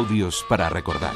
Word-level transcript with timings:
Audios 0.00 0.42
para 0.48 0.70
recordar. 0.70 1.12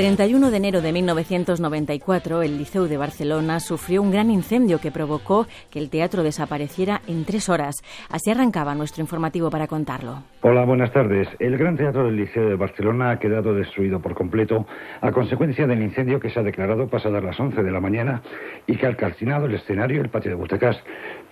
31 0.00 0.50
de 0.50 0.56
enero 0.56 0.80
de 0.80 0.94
1994, 0.94 2.40
el 2.40 2.56
Liceu 2.56 2.84
de 2.84 2.96
Barcelona 2.96 3.60
sufrió 3.60 4.00
un 4.00 4.10
gran 4.10 4.30
incendio 4.30 4.80
que 4.80 4.90
provocó 4.90 5.46
que 5.70 5.78
el 5.78 5.90
teatro 5.90 6.22
desapareciera 6.22 7.02
en 7.06 7.26
tres 7.26 7.50
horas. 7.50 7.82
Así 8.08 8.30
arrancaba 8.30 8.74
nuestro 8.74 9.02
informativo 9.02 9.50
para 9.50 9.66
contarlo. 9.66 10.22
Hola, 10.40 10.64
buenas 10.64 10.90
tardes. 10.90 11.28
El 11.38 11.58
Gran 11.58 11.76
Teatro 11.76 12.06
del 12.06 12.16
Liceo 12.16 12.48
de 12.48 12.54
Barcelona 12.54 13.10
ha 13.10 13.18
quedado 13.18 13.52
destruido 13.52 14.00
por 14.00 14.14
completo 14.14 14.66
a 15.02 15.12
consecuencia 15.12 15.66
del 15.66 15.82
incendio 15.82 16.18
que 16.18 16.30
se 16.30 16.40
ha 16.40 16.44
declarado 16.44 16.88
pasadas 16.88 17.22
las 17.22 17.38
11 17.38 17.62
de 17.62 17.70
la 17.70 17.80
mañana 17.80 18.22
y 18.66 18.76
que 18.76 18.86
ha 18.86 18.96
calcinado 18.96 19.44
el 19.44 19.54
escenario, 19.54 20.00
el 20.00 20.08
patio 20.08 20.30
de 20.30 20.36
butacas, 20.36 20.78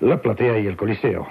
la 0.01 0.21
platea 0.21 0.59
y 0.59 0.67
el 0.67 0.77
coliseo. 0.77 1.27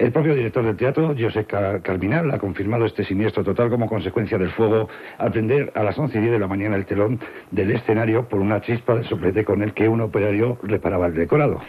El 0.00 0.12
propio 0.12 0.34
director 0.34 0.64
del 0.64 0.78
teatro, 0.78 1.14
José 1.14 1.44
Carminal, 1.44 2.30
ha 2.30 2.38
confirmado 2.38 2.86
este 2.86 3.04
siniestro 3.04 3.44
total 3.44 3.68
como 3.68 3.86
consecuencia 3.86 4.38
del 4.38 4.50
fuego 4.52 4.88
al 5.18 5.30
prender 5.30 5.70
a 5.74 5.82
las 5.82 5.98
11 5.98 6.16
y 6.16 6.20
10 6.22 6.32
de 6.32 6.38
la 6.38 6.46
mañana 6.46 6.76
el 6.76 6.86
telón 6.86 7.20
del 7.50 7.70
escenario 7.72 8.26
por 8.26 8.40
una 8.40 8.62
chispa 8.62 8.94
de 8.94 9.04
soplete 9.04 9.44
con 9.44 9.62
el 9.62 9.74
que 9.74 9.90
un 9.90 10.00
operario 10.00 10.58
reparaba 10.62 11.06
el 11.06 11.14
decorado. 11.16 11.60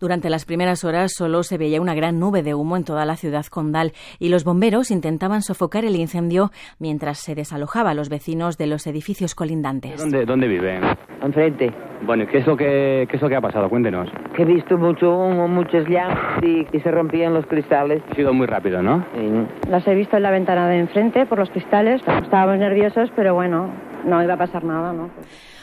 Durante 0.00 0.30
las 0.30 0.46
primeras 0.46 0.82
horas 0.82 1.12
solo 1.14 1.42
se 1.42 1.58
veía 1.58 1.78
una 1.78 1.94
gran 1.94 2.18
nube 2.18 2.42
de 2.42 2.54
humo 2.54 2.78
en 2.78 2.84
toda 2.84 3.04
la 3.04 3.16
ciudad 3.16 3.44
condal 3.44 3.92
y 4.18 4.30
los 4.30 4.44
bomberos 4.44 4.90
intentaban 4.90 5.42
sofocar 5.42 5.84
el 5.84 5.94
incendio 5.94 6.50
mientras 6.78 7.18
se 7.18 7.34
desalojaba 7.34 7.90
a 7.90 7.94
los 7.94 8.08
vecinos 8.08 8.56
de 8.56 8.66
los 8.66 8.86
edificios 8.86 9.34
colindantes. 9.34 10.00
¿Dónde, 10.00 10.24
dónde 10.24 10.48
viven? 10.48 10.80
Enfrente. 11.22 11.70
Bueno, 12.06 12.24
¿qué 12.26 12.38
es 12.38 12.46
lo 12.46 12.56
que, 12.56 13.06
qué 13.10 13.16
es 13.16 13.20
lo 13.22 13.28
que 13.28 13.36
ha 13.36 13.42
pasado? 13.42 13.68
Cuéntenos. 13.68 14.08
He 14.38 14.44
visto 14.46 14.78
mucho 14.78 15.14
humo, 15.14 15.46
muchas 15.48 15.86
llamas 15.86 16.42
y, 16.42 16.66
y 16.74 16.80
se 16.80 16.90
rompían 16.90 17.34
los 17.34 17.44
cristales. 17.44 18.02
Ha 18.10 18.14
sido 18.14 18.32
muy 18.32 18.46
rápido, 18.46 18.82
¿no? 18.82 19.04
Sí. 19.14 19.68
Las 19.68 19.86
he 19.86 19.94
visto 19.94 20.16
en 20.16 20.22
la 20.22 20.30
ventana 20.30 20.66
de 20.66 20.78
enfrente 20.78 21.26
por 21.26 21.38
los 21.38 21.50
cristales. 21.50 22.00
Estábamos 22.22 22.58
nerviosos, 22.58 23.10
pero 23.14 23.34
bueno, 23.34 23.70
no 24.06 24.22
iba 24.22 24.32
a 24.32 24.38
pasar 24.38 24.64
nada, 24.64 24.94
¿no? 24.94 25.10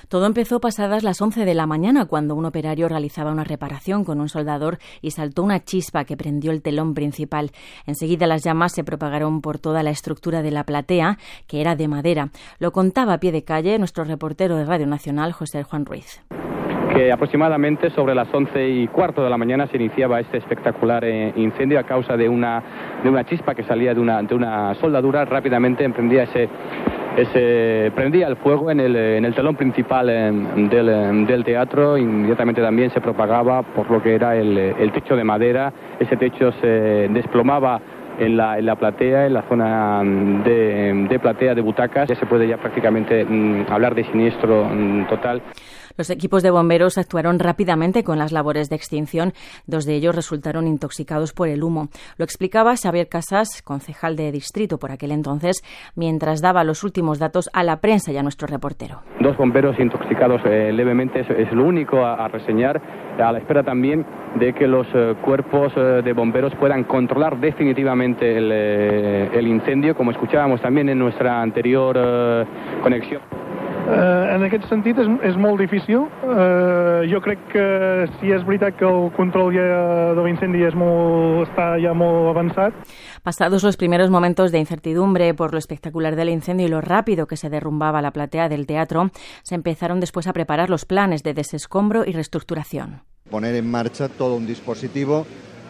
Todo 0.10 0.26
empezó 0.26 0.62
pasadas 0.62 1.04
las 1.04 1.22
11 1.22 1.44
de 1.44 1.54
la 1.54 1.68
mañana 1.68 2.06
cuando 2.06 2.34
un 2.34 2.46
operario 2.46 2.88
realizaba 2.88 3.32
una 3.32 3.44
reparación 3.44 4.06
con 4.06 4.22
un 4.22 4.30
soldador 4.30 4.78
y 5.02 5.12
saltó 5.12 5.44
una 5.44 5.64
chispa 5.64 6.06
que 6.06 6.16
prendió 6.16 6.52
el 6.52 6.62
telón 6.62 6.94
principal. 6.94 7.52
Enseguida 7.86 8.26
las 8.26 8.44
llamas 8.44 8.72
se 8.72 8.86
propagaron 8.86 9.42
por 9.42 9.60
toda 9.60 9.84
la 9.84 9.90
estructura 9.90 10.42
de 10.42 10.52
la 10.52 10.64
platea, 10.64 11.18
que 11.46 11.60
era 11.60 11.76
de 11.76 11.90
madera. 11.90 12.30
Lo 12.60 12.72
contaba 12.72 13.14
a 13.14 13.20
pie 13.20 13.34
de 13.34 13.44
calle 13.44 13.78
nuestro 13.80 14.06
reportero 14.06 14.56
de 14.56 14.64
Radio 14.64 14.88
Nacional, 14.88 15.34
José 15.34 15.64
Juan 15.64 15.86
Ruiz 15.86 16.22
que 16.98 17.12
aproximadamente 17.12 17.92
sobre 17.92 18.16
las 18.16 18.34
once 18.34 18.68
y 18.68 18.88
cuarto 18.88 19.24
de 19.24 19.30
la 19.30 19.38
mañana 19.38 19.68
se 19.68 19.78
iniciaba 19.78 20.20
este 20.20 20.38
espectacular 20.38 21.04
eh, 21.04 21.32
incendio 21.36 21.80
a 21.80 21.84
causa 21.84 22.18
de 22.18 22.28
una, 22.28 22.64
de 23.04 23.10
una 23.10 23.24
chispa 23.24 23.54
que 23.54 23.64
salía 23.64 23.94
de 23.94 24.00
una, 24.00 24.24
de 24.24 24.34
una 24.34 24.74
soldadura. 24.76 25.24
Rápidamente 25.26 25.84
emprendía 25.84 26.24
ese, 26.24 26.50
ese 27.18 27.92
prendía 27.96 28.28
el 28.28 28.38
fuego 28.38 28.70
en 28.70 28.80
el, 28.80 28.96
en 28.96 29.26
el 29.26 29.34
telón 29.34 29.56
principal 29.56 30.10
eh, 30.10 30.32
del, 30.70 30.90
eh, 30.90 31.26
del, 31.28 31.44
teatro, 31.44 31.98
inmediatamente 31.98 32.62
también 32.62 32.92
se 32.92 33.02
propagaba 33.02 33.64
por 33.64 33.90
lo 33.90 34.02
que 34.02 34.16
era 34.16 34.36
el, 34.36 34.58
el 34.58 34.92
techo 34.92 35.16
de 35.16 35.24
madera, 35.24 35.74
ese 36.00 36.16
techo 36.16 36.52
se 36.62 37.10
desplomaba 37.10 37.82
en 38.20 38.38
la, 38.38 38.58
en 38.58 38.66
la 38.66 38.76
platea, 38.76 39.26
en 39.26 39.34
la 39.34 39.44
zona 39.44 40.02
de, 40.04 41.08
de 41.10 41.20
platea 41.20 41.56
de 41.56 41.62
butacas, 41.62 42.10
ya 42.10 42.16
se 42.16 42.26
puede 42.26 42.48
ya 42.48 42.58
prácticamente 42.58 43.26
mm, 43.26 43.66
hablar 43.70 43.96
de 43.96 44.04
siniestro 44.06 44.66
mm, 44.66 45.08
total. 45.08 45.42
Los 45.98 46.10
equipos 46.10 46.44
de 46.44 46.52
bomberos 46.52 46.98
actuaron 46.98 47.40
rápidamente 47.40 48.04
con 48.04 48.20
las 48.20 48.32
labores 48.32 48.70
de 48.70 48.76
extinción. 48.76 49.34
Dos 49.66 49.86
de 49.86 49.96
ellos 49.96 50.16
resultaron 50.16 50.68
intoxicados 50.68 51.34
por 51.34 51.48
el 51.48 51.64
humo. 51.64 51.90
Lo 52.18 52.26
explicaba 52.26 52.76
Xavier 52.76 53.08
Casas, 53.08 53.62
concejal 53.64 54.16
de 54.16 54.32
distrito 54.32 54.78
por 54.78 54.92
aquel 54.92 55.12
entonces, 55.12 55.64
mientras 55.96 56.42
daba 56.42 56.64
los 56.64 56.84
últimos 56.84 57.20
datos 57.20 57.50
a 57.54 57.64
la 57.64 57.78
prensa 57.78 58.12
y 58.12 58.18
a 58.18 58.24
nuestro 58.24 58.48
reportero. 58.48 59.02
Dos 59.20 59.36
bomberos 59.38 59.80
intoxicados 59.80 60.42
eh, 60.46 60.72
levemente 60.72 61.22
es, 61.22 61.52
lo 61.52 61.66
único 61.66 62.06
a, 62.06 62.28
reseñar, 62.28 62.80
a 63.20 63.32
la 63.32 63.40
espera 63.40 63.64
también 63.64 64.06
de 64.40 64.54
que 64.54 64.68
los 64.68 64.88
eh, 64.94 65.16
cuerpos 65.24 65.74
eh, 65.76 66.02
de 66.04 66.14
bomberos 66.14 66.54
puedan 66.56 66.84
controlar 66.84 67.40
definitivamente 67.40 68.38
el, 68.38 69.48
incendio, 69.48 69.96
como 69.96 70.12
escuchábamos 70.12 70.62
también 70.62 70.90
en 70.90 71.00
nuestra 71.00 71.42
anterior 71.42 71.98
conexión. 72.84 73.47
Uh, 73.88 74.36
en 74.36 74.44
aquest 74.44 74.66
sentit 74.68 74.98
és, 75.00 75.08
és 75.30 75.38
molt 75.40 75.62
difícil. 75.62 76.02
Uh, 76.28 77.06
jo 77.08 77.22
crec 77.24 77.40
que 77.54 77.68
si 78.18 78.34
és 78.36 78.44
veritat 78.44 78.76
que 78.76 78.84
el 78.84 79.08
control 79.16 79.54
ja 79.56 79.68
de 80.18 80.26
l'incendi 80.26 80.66
és 80.68 80.76
molt, 80.76 81.48
està 81.48 81.70
ja 81.80 81.94
molt 81.96 82.34
avançat. 82.34 82.76
Pasados 83.24 83.64
los 83.64 83.78
primeros 83.78 84.10
momentos 84.12 84.52
de 84.52 84.60
incertidumbre 84.60 85.34
por 85.34 85.54
lo 85.54 85.58
espectacular 85.58 86.18
del 86.18 86.30
incendio 86.30 86.68
y 86.68 86.70
lo 86.70 86.82
rápido 86.82 87.28
que 87.28 87.38
se 87.38 87.50
derrumbaba 87.50 88.02
la 88.02 88.12
platea 88.12 88.50
del 88.50 88.68
teatro, 88.68 89.10
se 89.44 89.56
empezaron 89.56 90.02
después 90.02 90.28
a 90.28 90.34
preparar 90.34 90.70
los 90.70 90.84
planes 90.84 91.24
de 91.24 91.34
desescombro 91.34 92.04
y 92.06 92.12
reestructuración. 92.12 93.04
Poner 93.30 93.56
en 93.56 93.72
marcha 93.72 94.10
todo 94.10 94.36
un 94.36 94.48
dispositivo 94.48 95.26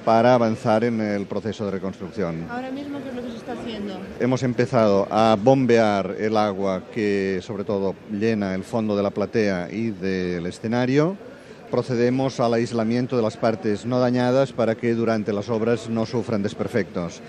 para 0.08 0.36
avanzar 0.36 0.86
en 0.86 1.02
el 1.02 1.26
proceso 1.26 1.66
de 1.66 1.72
reconstrucción. 1.72 2.46
Ahora 2.50 2.72
mismo, 2.72 3.04
¿qué 3.04 3.10
es 3.10 3.16
lo 3.16 3.22
que 3.24 3.30
se 3.30 3.36
está 3.36 3.52
haciendo? 3.52 4.00
Hemos 4.22 4.42
empezado 4.42 5.06
a 5.12 5.36
bombear 5.38 6.16
el 6.18 6.38
agua 6.38 6.84
que 6.94 7.42
sobre 7.44 7.66
todo 7.66 7.94
llena 8.10 8.56
el 8.56 8.64
fondo 8.64 8.96
de 8.96 9.04
la 9.04 9.10
platea 9.10 9.68
y 9.70 9.90
del 9.90 10.46
escenario. 10.46 11.18
Procedemos 11.70 12.40
al 12.40 12.54
aislamiento 12.54 13.18
de 13.18 13.22
las 13.22 13.36
partes 13.36 13.86
no 13.86 14.00
dañadas 14.00 14.54
para 14.54 14.76
que 14.76 14.94
durante 14.94 15.34
las 15.34 15.50
obras 15.50 15.90
no 15.90 16.06
sufran 16.06 16.42
desperfectos. 16.42 17.20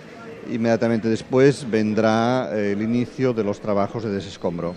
Inmediatamente 0.49 1.09
después 1.09 1.69
vendrá 1.69 2.57
el 2.57 2.81
inicio 2.81 3.33
de 3.33 3.43
los 3.43 3.59
trabajos 3.59 4.05
de 4.05 4.11
desescombro. 4.11 4.77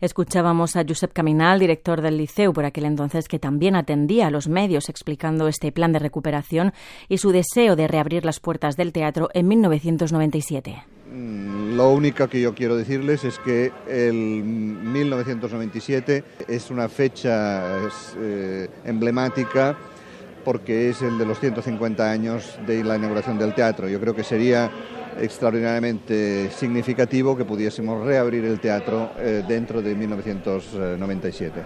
Escuchábamos 0.00 0.76
a 0.76 0.84
Josep 0.86 1.12
Caminal, 1.12 1.58
director 1.58 2.00
del 2.00 2.18
Liceu 2.18 2.52
por 2.52 2.64
aquel 2.64 2.84
entonces, 2.84 3.28
que 3.28 3.38
también 3.38 3.76
atendía 3.76 4.28
a 4.28 4.30
los 4.30 4.48
medios 4.48 4.88
explicando 4.88 5.48
este 5.48 5.72
plan 5.72 5.92
de 5.92 5.98
recuperación 5.98 6.72
y 7.08 7.18
su 7.18 7.32
deseo 7.32 7.76
de 7.76 7.88
reabrir 7.88 8.24
las 8.24 8.40
puertas 8.40 8.76
del 8.76 8.92
teatro 8.92 9.28
en 9.34 9.48
1997. 9.48 10.84
Lo 11.10 11.90
único 11.90 12.28
que 12.28 12.40
yo 12.40 12.54
quiero 12.54 12.76
decirles 12.76 13.24
es 13.24 13.38
que 13.38 13.72
el 13.88 14.14
1997 14.14 16.24
es 16.48 16.70
una 16.70 16.88
fecha 16.88 17.78
eh, 18.18 18.68
emblemática 18.84 19.76
porque 20.44 20.90
es 20.90 21.02
el 21.02 21.18
de 21.18 21.26
los 21.26 21.40
150 21.40 22.10
años 22.10 22.58
de 22.66 22.84
la 22.84 22.96
inauguración 22.96 23.38
del 23.38 23.54
teatro. 23.54 23.88
Yo 23.88 24.00
creo 24.00 24.14
que 24.14 24.24
sería 24.24 24.70
extraordinariamente 25.20 26.50
significativo 26.50 27.36
que 27.36 27.44
pudiésemos 27.44 28.06
reabrir 28.06 28.44
el 28.44 28.60
teatro 28.60 29.12
eh, 29.18 29.44
dentro 29.46 29.82
de 29.82 29.94
1997. 29.94 31.62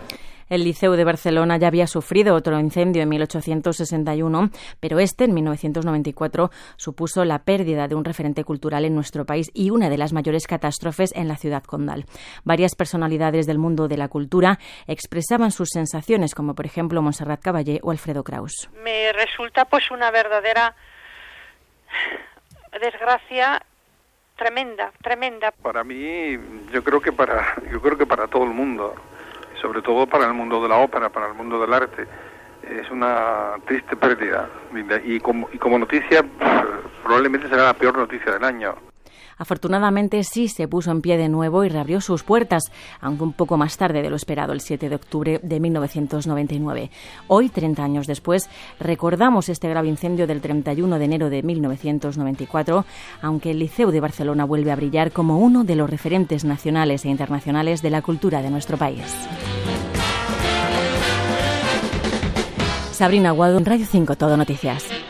El 0.52 0.64
Liceu 0.64 0.92
de 0.92 1.04
Barcelona 1.04 1.56
ya 1.56 1.68
había 1.68 1.86
sufrido 1.86 2.34
otro 2.34 2.60
incendio 2.60 3.02
en 3.02 3.08
1861, 3.08 4.50
pero 4.80 4.98
este, 4.98 5.24
en 5.24 5.32
1994, 5.32 6.50
supuso 6.76 7.24
la 7.24 7.38
pérdida 7.38 7.88
de 7.88 7.94
un 7.94 8.04
referente 8.04 8.44
cultural 8.44 8.84
en 8.84 8.94
nuestro 8.94 9.24
país 9.24 9.50
y 9.54 9.70
una 9.70 9.88
de 9.88 9.96
las 9.96 10.12
mayores 10.12 10.46
catástrofes 10.46 11.12
en 11.14 11.26
la 11.26 11.38
ciudad 11.38 11.62
condal. 11.62 12.04
Varias 12.44 12.74
personalidades 12.74 13.46
del 13.46 13.56
mundo 13.56 13.88
de 13.88 13.96
la 13.96 14.08
cultura 14.08 14.58
expresaban 14.86 15.52
sus 15.52 15.70
sensaciones, 15.70 16.34
como 16.34 16.54
por 16.54 16.66
ejemplo 16.66 17.00
Montserrat 17.00 17.40
Caballé 17.40 17.80
o 17.82 17.90
Alfredo 17.90 18.22
Kraus. 18.22 18.68
Me 18.84 19.10
resulta 19.14 19.64
pues 19.64 19.90
una 19.90 20.10
verdadera 20.10 20.76
desgracia 22.80 23.62
tremenda, 24.36 24.92
tremenda. 25.02 25.52
Para 25.62 25.84
mí, 25.84 26.38
yo 26.72 26.82
creo 26.82 27.00
que 27.00 27.12
para, 27.12 27.54
yo 27.70 27.80
creo 27.80 27.96
que 27.96 28.06
para 28.06 28.26
todo 28.26 28.44
el 28.44 28.50
mundo, 28.50 28.94
sobre 29.60 29.82
todo 29.82 30.06
para 30.06 30.26
el 30.26 30.34
mundo 30.34 30.62
de 30.62 30.68
la 30.68 30.78
ópera, 30.78 31.08
para 31.08 31.28
el 31.28 31.34
mundo 31.34 31.60
del 31.60 31.72
arte, 31.72 32.06
es 32.68 32.90
una 32.90 33.54
triste 33.66 33.96
pérdida. 33.96 34.48
Y 35.04 35.20
como, 35.20 35.48
y 35.52 35.58
como 35.58 35.78
noticia, 35.78 36.24
probablemente 37.02 37.48
será 37.48 37.64
la 37.64 37.74
peor 37.74 37.96
noticia 37.96 38.32
del 38.32 38.44
año. 38.44 38.91
Afortunadamente 39.42 40.22
sí 40.22 40.46
se 40.46 40.68
puso 40.68 40.92
en 40.92 41.02
pie 41.02 41.16
de 41.16 41.28
nuevo 41.28 41.64
y 41.64 41.68
reabrió 41.68 42.00
sus 42.00 42.22
puertas, 42.22 42.62
aunque 43.00 43.24
un 43.24 43.32
poco 43.32 43.56
más 43.56 43.76
tarde 43.76 44.00
de 44.00 44.08
lo 44.08 44.14
esperado, 44.14 44.52
el 44.52 44.60
7 44.60 44.88
de 44.88 44.94
octubre 44.94 45.40
de 45.42 45.58
1999. 45.58 46.92
Hoy, 47.26 47.48
30 47.48 47.82
años 47.82 48.06
después, 48.06 48.48
recordamos 48.78 49.48
este 49.48 49.68
grave 49.68 49.88
incendio 49.88 50.28
del 50.28 50.40
31 50.40 50.96
de 50.96 51.04
enero 51.04 51.28
de 51.28 51.42
1994, 51.42 52.84
aunque 53.20 53.50
el 53.50 53.58
Liceu 53.58 53.90
de 53.90 53.98
Barcelona 53.98 54.44
vuelve 54.44 54.70
a 54.70 54.76
brillar 54.76 55.10
como 55.10 55.38
uno 55.38 55.64
de 55.64 55.74
los 55.74 55.90
referentes 55.90 56.44
nacionales 56.44 57.04
e 57.04 57.08
internacionales 57.08 57.82
de 57.82 57.90
la 57.90 58.00
cultura 58.00 58.42
de 58.42 58.50
nuestro 58.50 58.76
país. 58.76 59.02
Sabrina 62.92 63.32
Guado, 63.32 63.58
Radio 63.58 63.86
5, 63.90 64.14
Todo 64.14 64.36
Noticias. 64.36 65.01